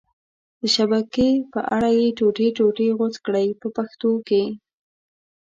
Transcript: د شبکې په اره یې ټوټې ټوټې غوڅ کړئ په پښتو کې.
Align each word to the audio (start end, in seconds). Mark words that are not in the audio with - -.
د 0.59 0.61
شبکې 0.75 1.29
په 1.51 1.59
اره 1.75 1.89
یې 1.99 2.07
ټوټې 2.17 2.47
ټوټې 2.57 2.87
غوڅ 2.97 3.15
کړئ 3.25 3.47
په 3.61 3.67
پښتو 3.77 4.11
کې. 4.27 4.43